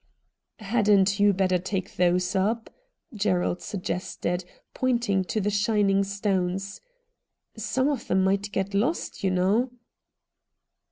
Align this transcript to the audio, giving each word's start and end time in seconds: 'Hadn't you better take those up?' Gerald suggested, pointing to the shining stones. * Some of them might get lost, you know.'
'Hadn't 0.73 1.19
you 1.19 1.31
better 1.31 1.59
take 1.59 1.93
those 1.97 2.35
up?' 2.35 2.71
Gerald 3.13 3.61
suggested, 3.61 4.43
pointing 4.73 5.23
to 5.25 5.39
the 5.39 5.51
shining 5.51 6.03
stones. 6.03 6.81
* 7.19 7.55
Some 7.55 7.87
of 7.87 8.07
them 8.07 8.23
might 8.23 8.51
get 8.51 8.73
lost, 8.73 9.23
you 9.23 9.29
know.' 9.29 9.69